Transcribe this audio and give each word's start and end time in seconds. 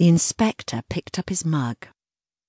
The 0.00 0.08
inspector 0.08 0.80
picked 0.88 1.18
up 1.18 1.28
his 1.28 1.44
mug. 1.44 1.76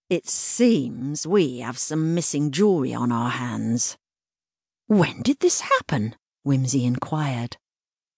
It 0.10 0.26
seems 0.26 1.28
we 1.28 1.60
have 1.60 1.78
some 1.78 2.16
missing 2.16 2.50
jewellery 2.50 2.94
on 2.94 3.12
our 3.12 3.30
hands. 3.30 3.98
When 4.88 5.22
did 5.22 5.42
this 5.42 5.60
happen? 5.60 6.16
Whimsey 6.44 6.86
inquired. 6.86 7.58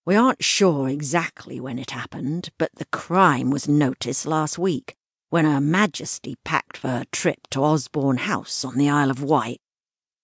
We 0.05 0.15
aren't 0.15 0.43
sure 0.43 0.87
exactly 0.87 1.59
when 1.59 1.79
it 1.79 1.89
happened, 1.89 2.51
but 2.59 2.75
the 2.75 2.85
crime 2.85 3.49
was 3.49 3.67
noticed 3.67 4.27
last 4.27 4.59
week, 4.59 4.93
when 5.31 5.45
Her 5.45 5.59
Majesty 5.59 6.35
packed 6.45 6.77
for 6.77 6.89
her 6.89 7.05
trip 7.11 7.39
to 7.49 7.63
Osborne 7.63 8.17
House 8.17 8.63
on 8.63 8.77
the 8.77 8.87
Isle 8.87 9.09
of 9.09 9.23
Wight. 9.23 9.61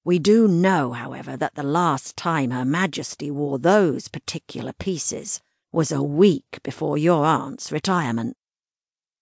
We 0.06 0.20
do 0.20 0.48
know, 0.48 0.92
however, 0.92 1.36
that 1.36 1.56
the 1.56 1.64
last 1.64 2.16
time 2.16 2.52
Her 2.52 2.64
Majesty 2.64 3.32
wore 3.32 3.58
those 3.58 4.08
particular 4.08 4.72
pieces 4.72 5.42
was 5.72 5.92
a 5.92 6.04
week 6.04 6.60
before 6.62 7.00
your 7.00 7.26
aunt's 7.26 7.72
retirement. 7.72 8.36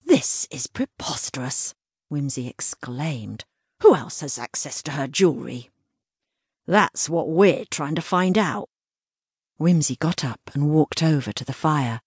This 0.07 0.47
is 0.49 0.67
preposterous, 0.67 1.75
Whimsey 2.07 2.47
exclaimed. 2.47 3.43
Who 3.83 3.93
else 3.93 4.21
has 4.21 4.39
access 4.39 4.81
to 4.83 4.91
her 4.91 5.05
jewellery? 5.05 5.69
That's 6.65 7.09
what 7.09 7.27
we're 7.27 7.65
trying 7.69 7.95
to 7.95 8.01
find 8.01 8.37
out. 8.37 8.69
Whimsey 9.57 9.97
got 9.97 10.23
up 10.23 10.39
and 10.53 10.69
walked 10.69 11.03
over 11.03 11.33
to 11.33 11.43
the 11.43 11.51
fire, 11.51 11.99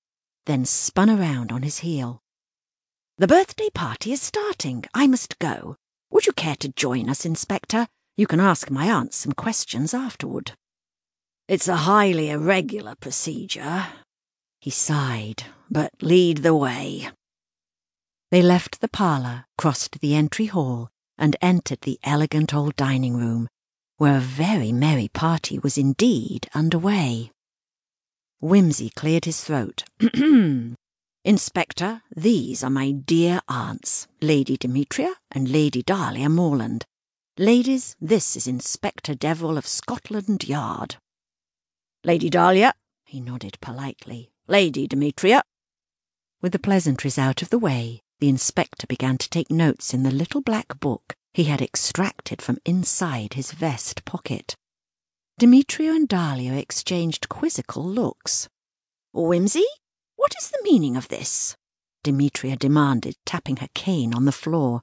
then 0.46 0.64
spun 0.64 1.10
around 1.10 1.52
on 1.52 1.60
his 1.60 1.80
heel. 1.80 2.22
The 3.18 3.26
birthday 3.26 3.68
party 3.68 4.12
is 4.14 4.22
starting. 4.22 4.86
I 4.94 5.06
must 5.06 5.38
go. 5.38 5.76
Would 6.10 6.26
you 6.26 6.32
care 6.32 6.56
to 6.56 6.72
join 6.72 7.10
us, 7.10 7.26
Inspector? 7.26 7.86
You 8.16 8.26
can 8.26 8.40
ask 8.40 8.70
my 8.70 8.90
aunt 8.90 9.12
some 9.12 9.32
questions 9.32 9.92
afterward. 9.92 10.52
It's 11.48 11.68
a 11.68 11.84
highly 11.84 12.30
irregular 12.30 12.94
procedure. 12.94 13.88
He 14.58 14.70
sighed, 14.70 15.44
but 15.70 15.90
lead 16.00 16.38
the 16.38 16.54
way. 16.54 17.10
They 18.30 18.42
left 18.42 18.80
the 18.80 18.88
parlour, 18.88 19.46
crossed 19.58 20.00
the 20.00 20.14
entry 20.14 20.46
hall, 20.46 20.90
and 21.18 21.36
entered 21.42 21.80
the 21.80 21.98
elegant 22.04 22.54
old 22.54 22.76
dining 22.76 23.16
room, 23.16 23.48
where 23.96 24.16
a 24.16 24.20
very 24.20 24.70
merry 24.70 25.08
party 25.08 25.58
was 25.58 25.76
indeed 25.76 26.48
under 26.54 26.78
way. 26.78 27.32
Whimsey 28.40 28.90
cleared 28.90 29.24
his 29.24 29.42
throat. 29.42 29.82
Inspector, 31.24 32.02
these 32.14 32.62
are 32.62 32.70
my 32.70 32.92
dear 32.92 33.40
aunts, 33.48 34.06
Lady 34.22 34.56
Demetria 34.56 35.14
and 35.32 35.48
Lady 35.48 35.82
Dahlia 35.82 36.28
Morland. 36.28 36.84
Ladies, 37.36 37.96
this 38.00 38.36
is 38.36 38.46
Inspector 38.46 39.12
Devil 39.16 39.58
of 39.58 39.66
Scotland 39.66 40.48
Yard. 40.48 40.96
Lady 42.04 42.30
Dahlia, 42.30 42.74
he 43.04 43.20
nodded 43.20 43.58
politely. 43.60 44.30
Lady 44.46 44.86
Demetria. 44.86 45.42
With 46.40 46.52
the 46.52 46.58
pleasantries 46.58 47.18
out 47.18 47.42
of 47.42 47.50
the 47.50 47.58
way, 47.58 48.02
the 48.20 48.28
inspector 48.28 48.86
began 48.86 49.18
to 49.18 49.28
take 49.28 49.50
notes 49.50 49.92
in 49.92 50.02
the 50.02 50.10
little 50.10 50.42
black 50.42 50.78
book 50.78 51.14
he 51.32 51.44
had 51.44 51.62
extracted 51.62 52.42
from 52.42 52.58
inside 52.64 53.34
his 53.34 53.52
vest 53.52 54.04
pocket. 54.04 54.54
Demetria 55.38 55.92
and 55.92 56.06
Dahlia 56.06 56.54
exchanged 56.54 57.28
quizzical 57.28 57.82
looks. 57.82 58.48
Whimsey, 59.12 59.66
what 60.16 60.34
is 60.38 60.50
the 60.50 60.60
meaning 60.62 60.96
of 60.96 61.08
this? 61.08 61.56
Demetria 62.02 62.56
demanded, 62.56 63.16
tapping 63.24 63.56
her 63.56 63.68
cane 63.74 64.14
on 64.14 64.26
the 64.26 64.32
floor. 64.32 64.82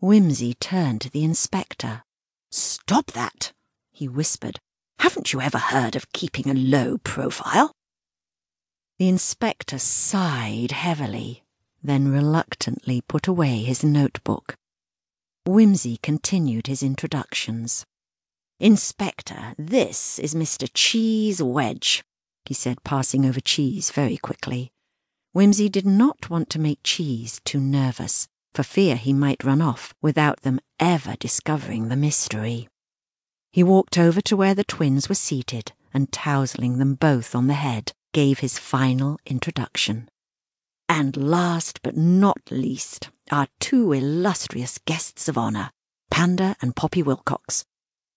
Whimsey 0.00 0.54
turned 0.54 1.00
to 1.02 1.10
the 1.10 1.24
inspector. 1.24 2.02
Stop 2.50 3.12
that, 3.12 3.52
he 3.90 4.08
whispered. 4.08 4.58
Haven't 4.98 5.32
you 5.32 5.40
ever 5.40 5.58
heard 5.58 5.96
of 5.96 6.12
keeping 6.12 6.50
a 6.50 6.54
low 6.54 6.98
profile? 6.98 7.72
The 8.98 9.08
inspector 9.08 9.78
sighed 9.78 10.72
heavily 10.72 11.42
then 11.82 12.10
reluctantly 12.10 13.00
put 13.02 13.26
away 13.26 13.62
his 13.62 13.82
notebook. 13.82 14.56
Whimsey 15.46 15.98
continued 16.02 16.66
his 16.66 16.82
introductions. 16.82 17.84
Inspector, 18.58 19.54
this 19.58 20.18
is 20.18 20.34
Mr. 20.34 20.68
Cheese 20.74 21.42
Wedge, 21.42 22.02
he 22.44 22.54
said, 22.54 22.84
passing 22.84 23.24
over 23.24 23.40
Cheese 23.40 23.90
very 23.90 24.16
quickly. 24.18 24.70
Whimsey 25.32 25.68
did 25.68 25.86
not 25.86 26.28
want 26.28 26.50
to 26.50 26.58
make 26.58 26.80
Cheese 26.82 27.40
too 27.44 27.60
nervous, 27.60 28.28
for 28.52 28.62
fear 28.62 28.96
he 28.96 29.12
might 29.12 29.44
run 29.44 29.62
off 29.62 29.94
without 30.02 30.42
them 30.42 30.60
ever 30.78 31.14
discovering 31.18 31.88
the 31.88 31.96
mystery. 31.96 32.68
He 33.52 33.62
walked 33.62 33.96
over 33.96 34.20
to 34.22 34.36
where 34.36 34.54
the 34.54 34.64
twins 34.64 35.08
were 35.08 35.14
seated 35.14 35.72
and, 35.94 36.12
tousling 36.12 36.78
them 36.78 36.94
both 36.94 37.34
on 37.34 37.46
the 37.46 37.54
head, 37.54 37.92
gave 38.12 38.40
his 38.40 38.58
final 38.58 39.18
introduction. 39.24 40.08
And 40.90 41.16
last 41.16 41.82
but 41.84 41.96
not 41.96 42.50
least, 42.50 43.10
our 43.30 43.46
two 43.60 43.92
illustrious 43.92 44.76
guests 44.78 45.28
of 45.28 45.38
honour, 45.38 45.70
Panda 46.10 46.56
and 46.60 46.74
Poppy 46.74 47.00
Wilcox. 47.00 47.64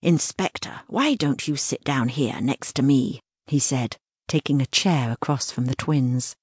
Inspector, 0.01 0.81
why 0.87 1.13
don't 1.13 1.47
you 1.47 1.55
sit 1.55 1.83
down 1.83 2.07
here 2.07 2.41
next 2.41 2.73
to 2.77 2.81
me? 2.81 3.19
he 3.45 3.59
said, 3.59 3.97
taking 4.27 4.59
a 4.59 4.65
chair 4.65 5.11
across 5.11 5.51
from 5.51 5.67
the 5.67 5.75
twins. 5.75 6.35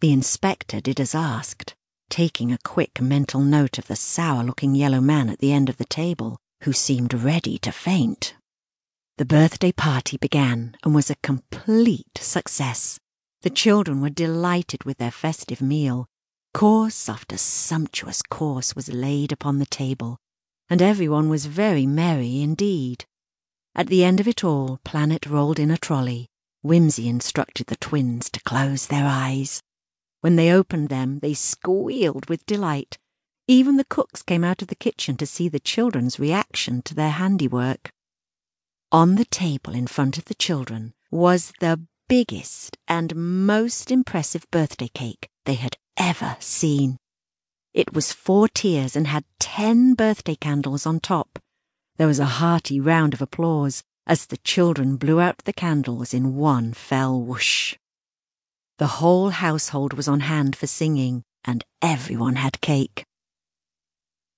The 0.00 0.12
inspector 0.12 0.80
did 0.80 1.00
as 1.00 1.16
asked, 1.16 1.74
taking 2.08 2.52
a 2.52 2.58
quick 2.62 3.00
mental 3.00 3.40
note 3.40 3.76
of 3.76 3.88
the 3.88 3.96
sour 3.96 4.44
looking 4.44 4.76
yellow 4.76 5.00
man 5.00 5.28
at 5.28 5.40
the 5.40 5.52
end 5.52 5.68
of 5.68 5.78
the 5.78 5.84
table, 5.84 6.38
who 6.62 6.72
seemed 6.72 7.12
ready 7.12 7.58
to 7.58 7.72
faint. 7.72 8.36
The 9.18 9.24
birthday 9.24 9.72
party 9.72 10.16
began 10.16 10.76
and 10.84 10.94
was 10.94 11.10
a 11.10 11.16
complete 11.24 12.18
success. 12.18 13.00
The 13.44 13.50
children 13.50 14.00
were 14.00 14.08
delighted 14.08 14.84
with 14.84 14.96
their 14.96 15.10
festive 15.10 15.60
meal. 15.60 16.06
Course 16.54 17.10
after 17.10 17.36
sumptuous 17.36 18.22
course 18.22 18.74
was 18.74 18.88
laid 18.88 19.32
upon 19.32 19.58
the 19.58 19.66
table, 19.66 20.16
and 20.70 20.80
everyone 20.80 21.28
was 21.28 21.44
very 21.44 21.84
merry 21.84 22.40
indeed. 22.40 23.04
At 23.74 23.88
the 23.88 24.02
end 24.02 24.18
of 24.18 24.26
it 24.26 24.44
all, 24.44 24.80
Planet 24.82 25.26
rolled 25.26 25.58
in 25.58 25.70
a 25.70 25.76
trolley. 25.76 26.30
Whimsey 26.62 27.06
instructed 27.06 27.66
the 27.66 27.76
twins 27.76 28.30
to 28.30 28.40
close 28.44 28.86
their 28.86 29.04
eyes. 29.04 29.60
When 30.22 30.36
they 30.36 30.50
opened 30.50 30.88
them, 30.88 31.18
they 31.18 31.34
squealed 31.34 32.30
with 32.30 32.46
delight. 32.46 32.96
Even 33.46 33.76
the 33.76 33.84
cooks 33.84 34.22
came 34.22 34.42
out 34.42 34.62
of 34.62 34.68
the 34.68 34.74
kitchen 34.74 35.18
to 35.18 35.26
see 35.26 35.50
the 35.50 35.60
children's 35.60 36.18
reaction 36.18 36.80
to 36.80 36.94
their 36.94 37.10
handiwork. 37.10 37.92
On 38.90 39.16
the 39.16 39.26
table 39.26 39.74
in 39.74 39.86
front 39.86 40.16
of 40.16 40.24
the 40.24 40.34
children 40.34 40.94
was 41.10 41.52
the 41.60 41.86
biggest 42.08 42.76
and 42.86 43.14
most 43.14 43.90
impressive 43.90 44.44
birthday 44.50 44.88
cake 44.94 45.28
they 45.44 45.54
had 45.54 45.76
ever 45.96 46.36
seen. 46.40 46.96
It 47.72 47.92
was 47.92 48.12
four 48.12 48.48
tiers 48.48 48.94
and 48.94 49.06
had 49.06 49.24
ten 49.38 49.94
birthday 49.94 50.36
candles 50.36 50.86
on 50.86 51.00
top. 51.00 51.38
There 51.96 52.06
was 52.06 52.20
a 52.20 52.38
hearty 52.40 52.80
round 52.80 53.14
of 53.14 53.22
applause 53.22 53.82
as 54.06 54.26
the 54.26 54.36
children 54.38 54.96
blew 54.96 55.20
out 55.20 55.38
the 55.38 55.52
candles 55.52 56.12
in 56.12 56.36
one 56.36 56.72
fell 56.72 57.20
whoosh. 57.20 57.76
The 58.78 58.98
whole 58.98 59.30
household 59.30 59.92
was 59.92 60.08
on 60.08 60.20
hand 60.20 60.56
for 60.56 60.66
singing, 60.66 61.22
and 61.44 61.64
everyone 61.80 62.36
had 62.36 62.60
cake. 62.60 63.04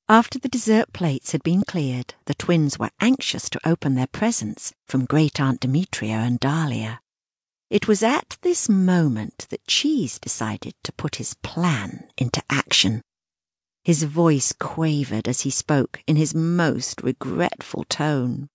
After 0.09 0.39
the 0.39 0.49
dessert 0.49 0.93
plates 0.93 1.33
had 1.33 1.43
been 1.43 1.63
cleared, 1.63 2.15
the 2.27 2.35
twins 2.35 2.79
were 2.79 2.91
anxious 3.01 3.51
to 3.51 3.69
open 3.69 3.95
their 3.95 4.07
presents 4.07 4.73
from 4.87 5.05
Great 5.05 5.41
Aunt 5.41 5.61
Demetria 5.61 6.17
and 6.17 6.39
Dahlia. 6.39 7.01
It 7.69 7.89
was 7.89 8.03
at 8.03 8.39
this 8.43 8.69
moment 8.69 9.47
that 9.51 9.67
Cheese 9.67 10.21
decided 10.21 10.75
to 10.85 10.93
put 10.93 11.17
his 11.17 11.35
plan 11.43 12.09
into 12.17 12.43
action. 12.49 13.03
His 13.83 14.05
voice 14.05 14.53
quavered 14.53 15.27
as 15.27 15.41
he 15.41 15.51
spoke 15.51 16.01
in 16.07 16.17
his 16.17 16.35
most 16.35 17.03
regretful 17.03 17.85
tone. 17.89 18.49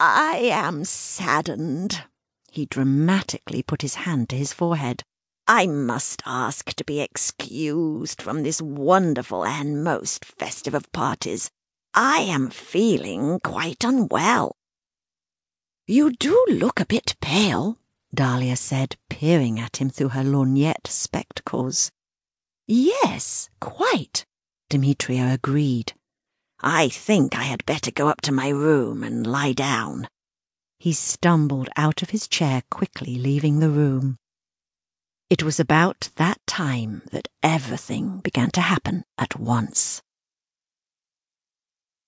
I 0.00 0.36
am 0.52 0.84
saddened. 0.84 2.04
He 2.50 2.66
dramatically 2.66 3.62
put 3.62 3.82
his 3.82 3.96
hand 3.96 4.30
to 4.30 4.36
his 4.36 4.52
forehead. 4.52 5.02
I 5.46 5.66
must 5.66 6.22
ask 6.24 6.72
to 6.74 6.84
be 6.84 7.00
excused 7.00 8.22
from 8.22 8.42
this 8.42 8.62
wonderful 8.62 9.44
and 9.44 9.82
most 9.82 10.24
festive 10.24 10.74
of 10.74 10.92
parties. 10.92 11.50
I 11.94 12.18
am 12.20 12.50
feeling 12.50 13.40
quite 13.40 13.84
unwell. 13.84 14.56
You 15.86 16.12
do 16.12 16.46
look 16.50 16.80
a 16.80 16.86
bit 16.86 17.16
pale, 17.20 17.78
Dahlia 18.14 18.56
said, 18.56 18.96
peering 19.10 19.60
at 19.60 19.76
him 19.76 19.90
through 19.90 20.10
her 20.10 20.24
lorgnette 20.24 20.86
spectacles. 20.86 21.90
Yes, 22.66 23.48
quite, 23.60 24.24
Demetria 24.70 25.32
agreed. 25.32 25.92
I 26.60 26.88
think 26.88 27.36
I 27.36 27.44
had 27.44 27.66
better 27.66 27.90
go 27.90 28.08
up 28.08 28.20
to 28.22 28.32
my 28.32 28.48
room 28.48 29.04
and 29.04 29.26
lie 29.26 29.52
down. 29.52 30.08
He 30.78 30.92
stumbled 30.92 31.68
out 31.76 32.02
of 32.02 32.10
his 32.10 32.28
chair 32.28 32.62
quickly, 32.70 33.18
leaving 33.18 33.60
the 33.60 33.70
room. 33.70 34.16
It 35.30 35.42
was 35.42 35.60
about 35.60 36.10
that 36.16 36.40
time 36.46 37.02
that 37.12 37.28
everything 37.42 38.20
began 38.20 38.50
to 38.52 38.60
happen 38.60 39.04
at 39.18 39.38
once. 39.38 40.02